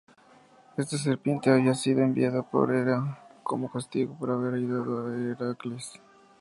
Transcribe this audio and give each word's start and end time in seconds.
Esta 0.77 0.97
serpiente 0.97 1.51
había 1.51 1.75
sido 1.75 2.01
enviada 2.01 2.41
por 2.41 2.73
Hera 2.73 3.19
como 3.43 3.71
castigo 3.71 4.15
por 4.17 4.31
haber 4.31 4.55
ayudado 4.55 5.05
a 5.05 5.15
Heracles. 5.15 5.93